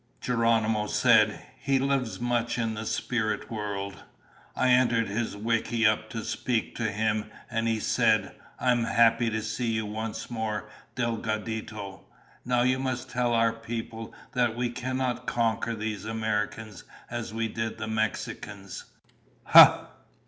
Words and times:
Geronimo 0.19 0.87
said, 0.87 1.45
"He 1.59 1.77
lives 1.77 2.19
much 2.19 2.57
in 2.57 2.73
the 2.73 2.87
spirit 2.87 3.51
world. 3.51 4.01
I 4.55 4.69
entered 4.69 5.07
his 5.09 5.37
wickiup 5.37 6.09
to 6.09 6.25
speak 6.25 6.75
to 6.77 6.91
him, 6.91 7.29
and 7.51 7.67
he 7.67 7.79
said, 7.79 8.33
'I 8.59 8.71
am 8.71 8.83
happy 8.85 9.29
to 9.29 9.43
see 9.43 9.73
you 9.73 9.85
once 9.85 10.31
more, 10.31 10.67
Delgadito. 10.95 12.01
Now 12.43 12.63
you 12.63 12.79
must 12.79 13.11
tell 13.11 13.35
our 13.35 13.53
people 13.53 14.11
that 14.31 14.55
we 14.57 14.71
cannot 14.71 15.27
conquer 15.27 15.75
these 15.75 16.03
Americans 16.03 16.83
as 17.11 17.31
we 17.31 17.47
did 17.47 17.77
the 17.77 17.85
Mexicans.' 17.85 18.85
Ha! 19.43 19.87